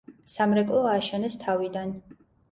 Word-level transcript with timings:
სამრეკლო 0.35 0.79
ააშენეს 0.93 1.35
თავიდან. 1.43 1.91